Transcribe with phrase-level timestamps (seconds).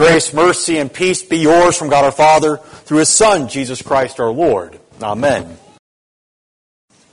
[0.00, 4.18] Grace, mercy, and peace be yours from God our Father through His Son, Jesus Christ
[4.18, 4.80] our Lord.
[5.02, 5.58] Amen.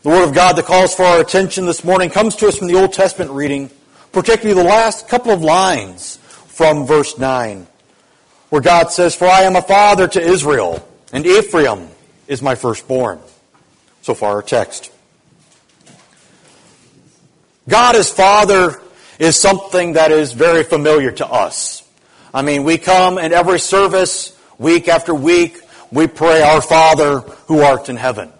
[0.04, 2.70] The Word of God that calls for our attention this morning comes to us from
[2.70, 3.70] the Old Testament reading,
[4.14, 7.68] particularly the last couple of lines from verse 9,
[8.52, 11.90] where God says, For I am a father to Israel, and Ephraim
[12.30, 13.20] is my firstborn.
[14.02, 14.94] So far, our text.
[17.68, 18.82] God as Father
[19.20, 21.84] is something that is very familiar to us.
[22.34, 25.60] I mean, we come in every service, week after week,
[25.92, 28.32] we pray, Our Father who art in heaven.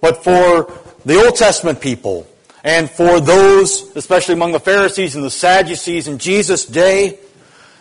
[0.00, 0.72] But for
[1.04, 2.26] the Old Testament people,
[2.62, 7.18] and for those, especially among the Pharisees and the Sadducees in Jesus' day,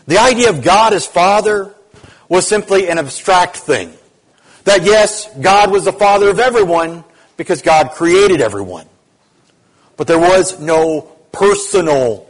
[0.06, 1.74] the idea of God as Father
[2.30, 3.92] was simply an abstract thing.
[4.64, 7.04] That yes, God was the Father of everyone
[7.36, 8.88] because God created everyone.
[9.98, 12.27] But there was no personal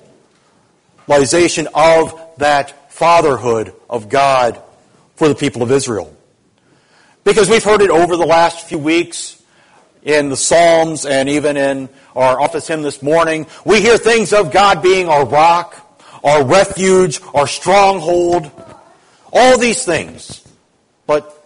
[1.08, 4.62] realization of that fatherhood of God
[5.16, 6.16] for the people of Israel.
[7.24, 9.42] Because we've heard it over the last few weeks
[10.04, 13.46] in the Psalms and even in our office hymn this morning.
[13.66, 15.76] We hear things of God being our rock,
[16.24, 18.50] our refuge, our stronghold,
[19.34, 20.48] all these things.
[21.06, 21.46] But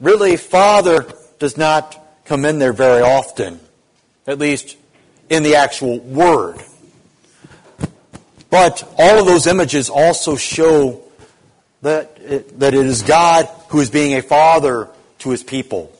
[0.00, 1.06] really, Father
[1.38, 3.60] does not come in there very often,
[4.26, 4.76] at least
[5.30, 6.60] in the actual Word.
[8.52, 11.02] But all of those images also show
[11.80, 15.90] that it, that it is God who is being a father to his people.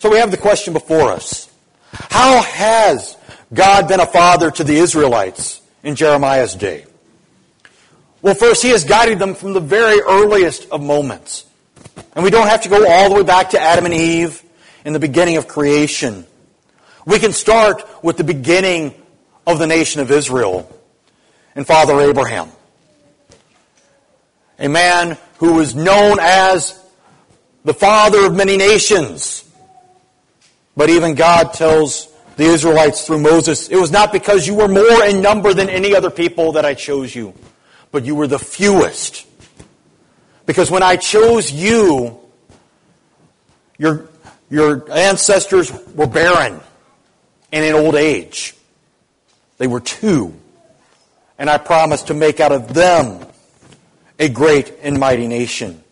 [0.00, 1.48] So we have the question before us.
[1.92, 3.16] How has
[3.54, 6.84] God been a father to the Israelites in Jeremiah's day?
[8.22, 11.46] Well, first, he has guided them from the very earliest of moments.
[12.16, 14.42] And we don't have to go all the way back to Adam and Eve
[14.84, 16.26] in the beginning of creation.
[17.06, 19.00] We can start with the beginning
[19.46, 20.72] of the nation of Israel
[21.56, 22.50] and Father Abraham.
[24.58, 26.78] A man who was known as
[27.64, 29.42] the father of many nations.
[30.76, 35.04] But even God tells the Israelites through Moses, it was not because you were more
[35.04, 37.34] in number than any other people that I chose you,
[37.90, 39.26] but you were the fewest.
[40.44, 42.20] Because when I chose you,
[43.78, 44.08] your,
[44.50, 46.60] your ancestors were barren
[47.50, 48.54] and in old age.
[49.58, 50.34] They were two
[51.38, 53.26] and I promise to make out of them
[54.18, 55.82] a great and mighty nation.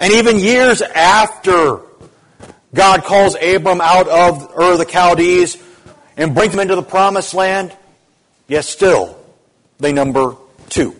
[0.00, 1.80] And even years after
[2.74, 5.62] God calls Abram out of Ur the Chaldees
[6.16, 7.76] and brings him into the promised land,
[8.48, 9.18] yet still
[9.78, 10.36] they number
[10.68, 10.96] two.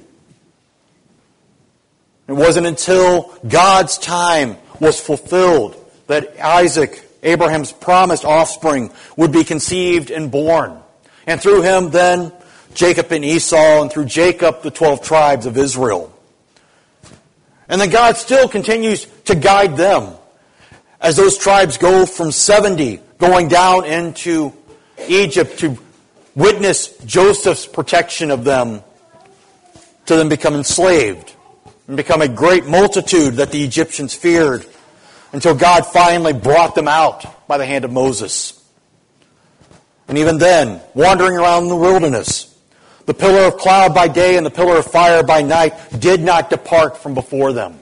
[2.28, 5.76] It wasn't until God's time was fulfilled
[6.06, 10.78] that Isaac, Abraham's promised offspring, would be conceived and born.
[11.26, 12.32] And through him then
[12.74, 16.12] Jacob and Esau, and through Jacob, the 12 tribes of Israel.
[17.68, 20.14] And then God still continues to guide them
[21.00, 24.52] as those tribes go from 70 going down into
[25.08, 25.78] Egypt to
[26.34, 28.82] witness Joseph's protection of them
[30.06, 31.34] to them become enslaved
[31.86, 34.64] and become a great multitude that the Egyptians feared
[35.32, 38.58] until God finally brought them out by the hand of Moses.
[40.08, 42.51] And even then, wandering around in the wilderness,
[43.12, 46.48] the pillar of cloud by day and the pillar of fire by night did not
[46.48, 47.78] depart from before them.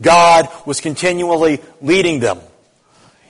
[0.00, 2.40] God was continually leading them.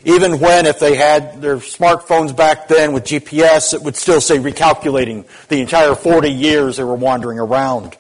[0.05, 4.39] Even when, if they had their smartphones back then with GPS, it would still say
[4.39, 7.97] recalculating the entire 40 years they were wandering around.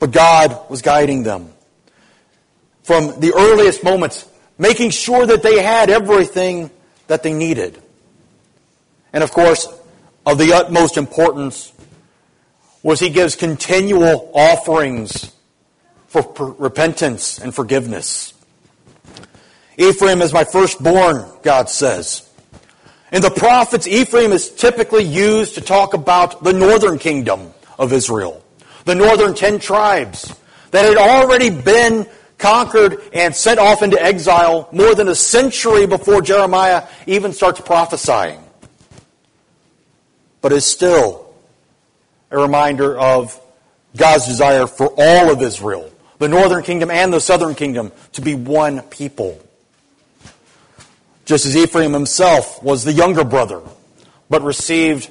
[0.00, 1.52] But God was guiding them
[2.82, 4.26] from the earliest moments,
[4.58, 6.72] making sure that they had everything
[7.06, 7.80] that they needed.
[9.12, 9.68] And of course,
[10.28, 11.72] of the utmost importance
[12.82, 15.32] was he gives continual offerings
[16.08, 16.22] for
[16.58, 18.34] repentance and forgiveness.
[19.78, 22.28] Ephraim is my firstborn, God says.
[23.10, 28.44] In the prophets, Ephraim is typically used to talk about the northern kingdom of Israel,
[28.84, 30.34] the northern ten tribes
[30.72, 32.06] that had already been
[32.36, 38.42] conquered and sent off into exile more than a century before Jeremiah even starts prophesying
[40.40, 41.28] but is still
[42.30, 43.40] a reminder of
[43.96, 48.34] God's desire for all of Israel, the northern kingdom and the southern kingdom, to be
[48.34, 49.40] one people.
[51.24, 53.62] Just as Ephraim himself was the younger brother,
[54.30, 55.10] but received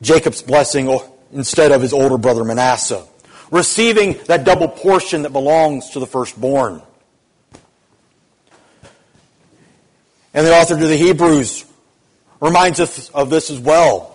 [0.00, 0.98] Jacob's blessing
[1.32, 3.04] instead of his older brother Manasseh,
[3.50, 6.82] receiving that double portion that belongs to the firstborn.
[10.34, 11.64] And the author to the Hebrews
[12.40, 14.11] reminds us of this as well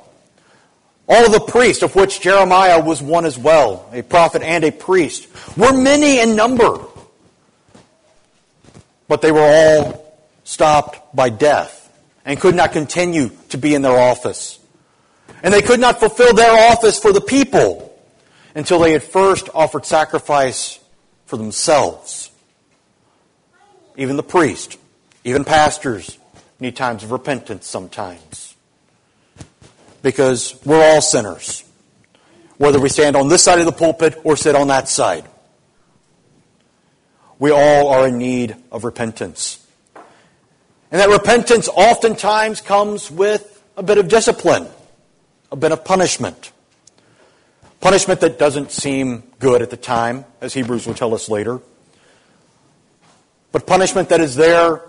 [1.07, 5.27] All the priests, of which Jeremiah was one as well, a prophet and a priest,
[5.55, 6.79] were many in number.
[9.07, 11.89] But they were all stopped by death
[12.25, 14.59] and could not continue to be in their office.
[15.43, 17.97] And they could not fulfill their office for the people
[18.53, 20.79] until they had first offered sacrifice
[21.25, 22.31] for themselves.
[23.95, 24.77] Even the priest,
[25.23, 26.17] even pastors
[26.59, 28.46] need times of repentance sometimes.
[30.01, 31.63] Because we're all sinners,
[32.57, 35.27] whether we stand on this side of the pulpit or sit on that side.
[37.39, 39.65] We all are in need of repentance.
[40.91, 44.67] And that repentance oftentimes comes with a bit of discipline,
[45.51, 46.51] a bit of punishment.
[47.79, 51.59] Punishment that doesn't seem good at the time, as Hebrews will tell us later.
[53.51, 54.81] But punishment that is there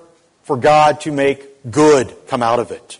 [0.45, 2.99] for God to make good come out of it.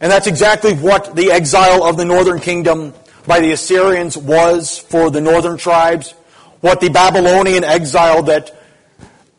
[0.00, 2.94] And that's exactly what the exile of the northern kingdom
[3.26, 6.12] by the Assyrians was for the northern tribes,
[6.60, 8.56] what the Babylonian exile that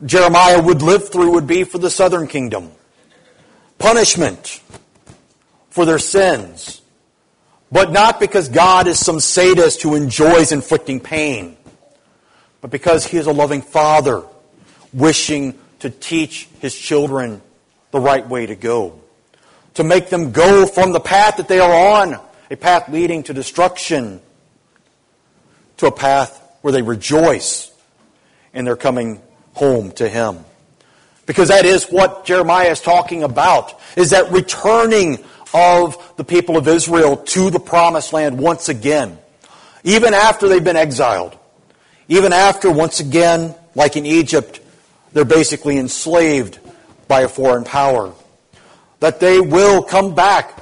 [0.06, 2.72] Jeremiah would live through would be for the southern kingdom.
[3.80, 4.62] Punishment
[5.72, 6.82] for their sins.
[7.72, 11.58] But not because God is some sadist who enjoys inflicting pain,
[12.60, 14.24] but because He is a loving Father
[14.94, 17.42] wishing to teach His children
[17.92, 19.00] the right way to go.
[19.76, 22.20] To make them go from the path that they are on,
[22.50, 24.22] a path leading to destruction,
[25.78, 27.72] to a path where they rejoice
[28.54, 29.22] in their coming
[29.54, 30.40] home to Him.
[31.26, 35.24] Because that is what Jeremiah is talking about, is that returning
[35.54, 39.18] of the people of Israel to the promised land once again.
[39.84, 41.38] Even after they've been exiled.
[42.08, 44.60] Even after, once again, like in Egypt,
[45.14, 46.60] they're basically enslaved
[47.08, 48.14] by a foreign power.
[49.02, 50.62] That they will come back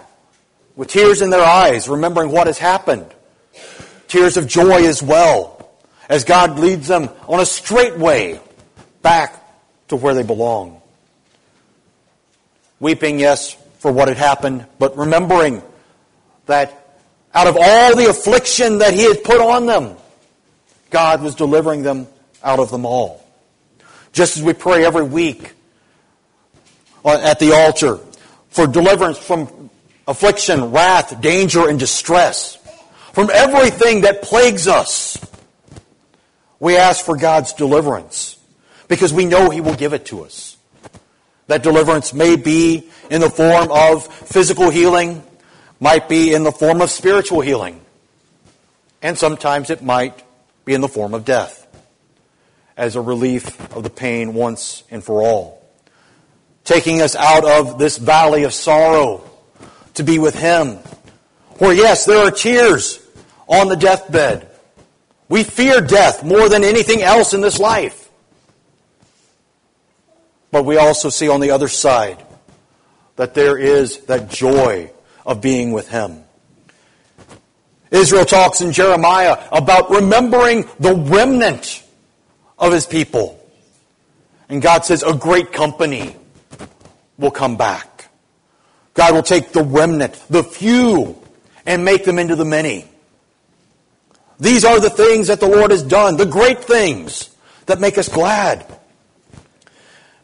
[0.75, 3.05] with tears in their eyes, remembering what has happened.
[4.07, 5.69] Tears of joy as well,
[6.07, 8.39] as God leads them on a straight way
[9.01, 9.35] back
[9.89, 10.81] to where they belong.
[12.79, 15.61] Weeping, yes, for what had happened, but remembering
[16.45, 17.01] that
[17.33, 19.97] out of all the affliction that He had put on them,
[20.89, 22.07] God was delivering them
[22.41, 23.25] out of them all.
[24.13, 25.53] Just as we pray every week
[27.05, 27.99] at the altar
[28.49, 29.69] for deliverance from
[30.07, 32.57] affliction, wrath, danger, and distress,
[33.13, 35.17] from everything that plagues us,
[36.59, 38.37] we ask for God's deliverance
[38.87, 40.57] because we know He will give it to us.
[41.47, 45.23] That deliverance may be in the form of physical healing,
[45.79, 47.81] might be in the form of spiritual healing,
[49.01, 50.23] and sometimes it might
[50.65, 51.65] be in the form of death
[52.77, 55.58] as a relief of the pain once and for all.
[56.63, 59.29] Taking us out of this valley of sorrow
[59.95, 60.77] to be with Him.
[61.57, 62.99] Where, yes, there are tears
[63.47, 64.49] on the deathbed.
[65.27, 68.09] We fear death more than anything else in this life.
[70.51, 72.23] But we also see on the other side
[73.15, 74.91] that there is that joy
[75.25, 76.23] of being with Him.
[77.91, 81.83] Israel talks in Jeremiah about remembering the remnant
[82.57, 83.35] of His people.
[84.47, 86.15] And God says a great company
[87.19, 88.09] will come back.
[88.95, 91.21] God will take the remnant, the few,
[91.65, 92.87] and make them into the many.
[94.39, 97.29] These are the things that the Lord has done, the great things
[97.65, 98.65] that make us glad.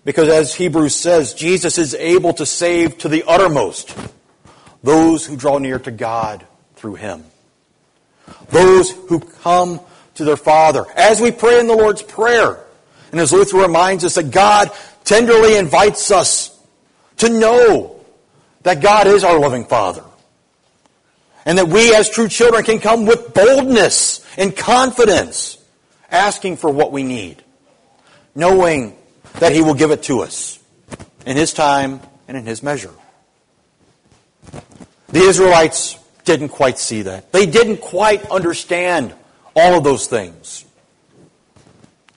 [0.06, 3.96] Because as Hebrews says, Jesus is able to save to the uttermost
[4.84, 7.24] those who draw near to God through him.
[8.50, 9.82] Those who come
[10.16, 10.86] to their Father.
[10.96, 12.60] As we pray in the Lord's Prayer,
[13.12, 14.72] and as Luther reminds us that God
[15.04, 16.55] tenderly invites us
[17.18, 18.04] to know
[18.64, 20.04] that God is our loving Father.
[21.46, 25.58] And that we as true children can come with boldness and confidence,
[26.10, 27.44] asking for what we need.
[28.34, 28.98] Knowing
[29.36, 30.60] that He will give it to us
[31.26, 32.94] in His time and in His measure.
[35.10, 37.32] The Israelites didn't quite see that.
[37.32, 39.14] They didn't quite understand
[39.56, 40.66] all of those things.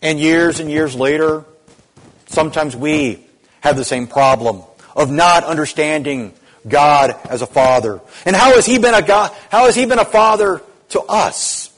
[0.01, 1.45] And years and years later,
[2.27, 3.25] sometimes we
[3.61, 4.63] have the same problem
[4.99, 6.35] of not understanding
[6.67, 8.01] God as a father.
[8.27, 11.73] And how has he been a God, how has he been a father to us?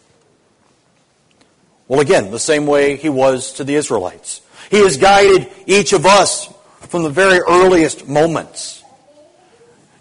[1.86, 4.40] Well, again, the same way he was to the Israelites.
[4.70, 6.52] He has guided each of us
[6.88, 8.82] from the very earliest moments.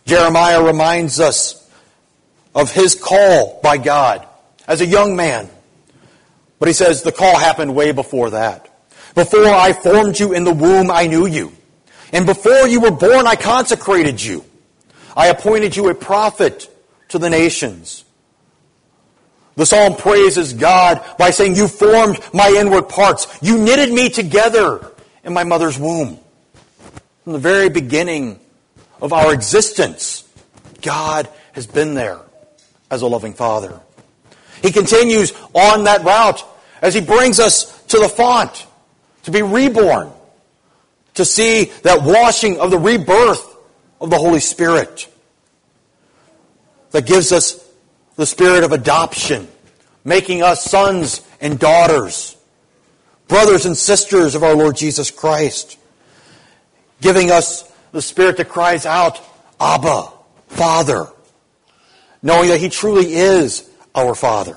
[0.05, 1.69] Jeremiah reminds us
[2.55, 4.25] of his call by God
[4.67, 5.49] as a young man.
[6.57, 8.65] But he says the call happened way before that.
[9.13, 11.51] Before I formed you in the womb, I knew you.
[12.11, 14.43] And before you were born, I consecrated you.
[15.15, 16.69] I appointed you a prophet
[17.09, 18.05] to the nations.
[19.55, 23.27] The psalm praises God by saying, You formed my inward parts.
[23.41, 24.89] You knitted me together
[25.23, 26.19] in my mother's womb.
[27.23, 28.39] From the very beginning
[29.01, 30.27] of our existence,
[30.81, 32.19] God has been there
[32.89, 33.81] as a loving Father.
[34.61, 36.43] He continues on that route
[36.81, 38.65] as He brings us to the font
[39.23, 40.11] to be reborn,
[41.19, 43.57] to see that washing of the rebirth
[43.99, 45.13] of the Holy Spirit
[46.91, 47.61] that gives us
[48.15, 49.45] the spirit of adoption,
[50.05, 52.37] making us sons and daughters,
[53.27, 55.77] brothers and sisters of our Lord Jesus Christ,
[57.01, 59.19] giving us the spirit that cries out,
[59.59, 60.13] Abba,
[60.47, 61.07] Father,
[62.23, 64.55] knowing that He truly is our Father.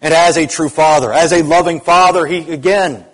[0.00, 3.06] And as a true Father, as a loving Father, He again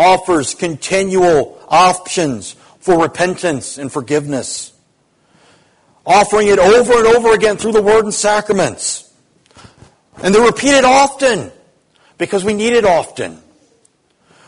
[0.00, 4.72] offers continual options for repentance and forgiveness.
[6.06, 9.12] Offering it over and over again through the Word and sacraments.
[10.22, 11.52] And they're repeated often
[12.16, 13.38] because we need it often.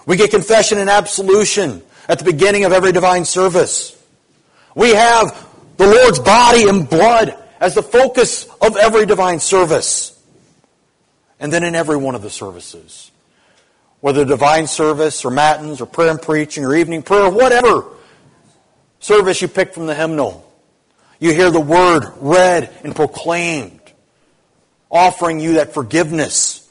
[0.07, 3.97] We get confession and absolution at the beginning of every divine service.
[4.75, 10.19] We have the Lord's body and blood as the focus of every divine service.
[11.39, 13.12] And then in every one of the services.
[14.03, 17.85] Whether divine service or matins or prayer and preaching or evening prayer, or whatever
[18.99, 20.53] service you pick from the hymnal,
[21.21, 23.81] you hear the word read and proclaimed,
[24.91, 26.69] offering you that forgiveness,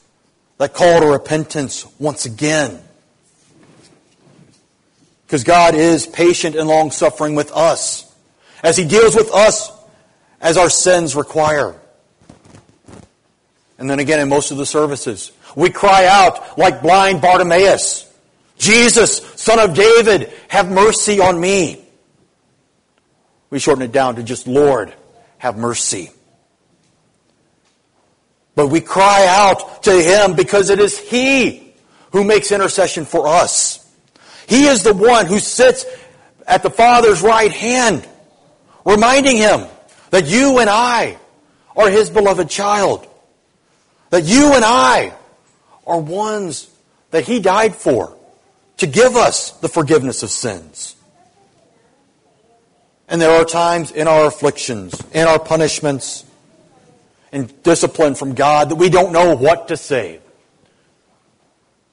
[0.57, 2.81] that call to repentance once again.
[5.25, 8.13] Because God is patient and long suffering with us
[8.61, 9.71] as He deals with us
[10.41, 11.79] as our sins require.
[13.77, 18.12] And then again in most of the services, we cry out like blind Bartimaeus,
[18.58, 21.84] Jesus, son of David, have mercy on me.
[23.50, 24.93] We shorten it down to just Lord,
[25.38, 26.12] have mercy.
[28.55, 31.74] But we cry out to Him because it is He
[32.12, 33.77] who makes intercession for us.
[34.48, 35.86] He is the one who sits
[36.46, 38.08] at the Father's right hand
[38.86, 39.67] reminding him
[40.10, 41.17] that you and I
[41.75, 43.08] are his beloved child.
[44.10, 45.13] That you and I
[45.85, 46.69] are ones
[47.11, 48.17] that he died for
[48.77, 50.95] to give us the forgiveness of sins.
[53.07, 56.25] And there are times in our afflictions, in our punishments,
[57.31, 60.19] in discipline from God that we don't know what to say.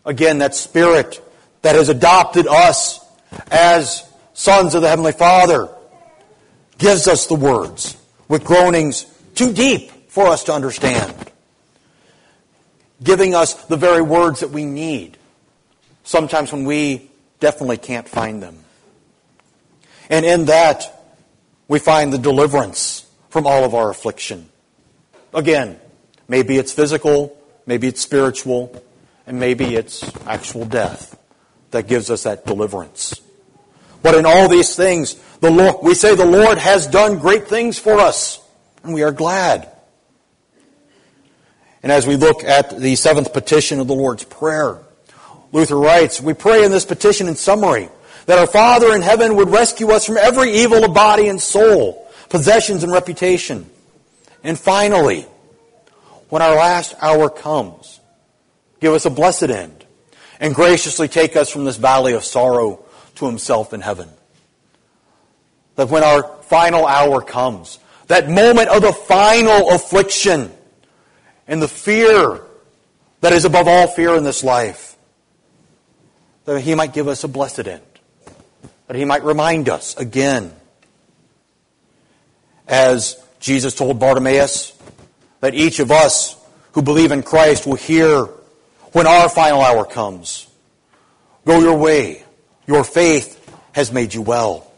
[0.04, 1.20] Again, that Spirit
[1.62, 3.00] that has adopted us
[3.50, 5.68] as sons of the Heavenly Father
[6.78, 7.96] gives us the words
[8.28, 9.04] with groanings
[9.34, 11.27] too deep for us to understand,
[13.02, 15.16] giving us the very words that we need,
[16.04, 18.58] sometimes when we definitely can't find them.
[20.10, 20.94] And in that,
[21.68, 24.48] we find the deliverance from all of our affliction.
[25.34, 25.78] Again,
[26.26, 28.82] maybe it's physical, maybe it's spiritual,
[29.26, 31.18] and maybe it's actual death
[31.70, 33.20] that gives us that deliverance.
[34.02, 37.78] But in all these things, the Lord, we say the Lord has done great things
[37.78, 38.40] for us,
[38.82, 39.70] and we are glad.
[41.88, 44.78] And as we look at the seventh petition of the Lord's Prayer,
[45.52, 47.88] Luther writes, We pray in this petition in summary
[48.26, 52.06] that our Father in heaven would rescue us from every evil of body and soul,
[52.28, 53.70] possessions and reputation.
[54.44, 55.22] And finally,
[56.28, 58.00] when our last hour comes,
[58.80, 59.86] give us a blessed end
[60.40, 64.10] and graciously take us from this valley of sorrow to himself in heaven.
[65.76, 67.78] That when our final hour comes,
[68.08, 70.52] that moment of the final affliction
[71.48, 72.40] and the fear
[73.20, 74.96] that is above all fear in this life,
[76.44, 77.82] that he might give us a blessed end.
[78.86, 80.52] That he might remind us again,
[82.66, 84.72] as Jesus told Bartimaeus,
[85.40, 86.36] that each of us
[86.72, 88.24] who believe in Christ will hear
[88.92, 90.46] when our final hour comes.
[91.44, 92.24] Go your way.
[92.66, 93.34] Your faith
[93.72, 94.70] has made you well.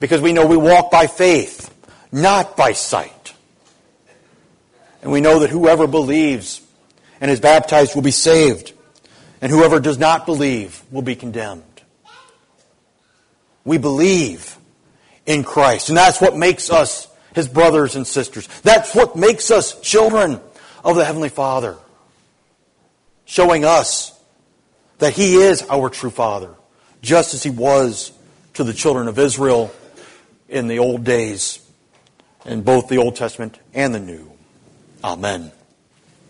[0.00, 1.74] Because we know we walk by faith,
[2.12, 3.12] not by sight.
[5.02, 6.60] And we know that whoever believes
[7.20, 8.72] and is baptized will be saved,
[9.40, 11.62] and whoever does not believe will be condemned.
[13.64, 14.56] We believe
[15.26, 18.48] in Christ, and that's what makes us his brothers and sisters.
[18.62, 20.40] That's what makes us children
[20.84, 21.76] of the Heavenly Father,
[23.24, 24.18] showing us
[24.98, 26.54] that He is our true Father,
[27.02, 28.12] just as He was
[28.54, 29.72] to the children of Israel
[30.48, 31.60] in the old days,
[32.44, 34.32] in both the Old Testament and the New.
[35.04, 35.57] Amen.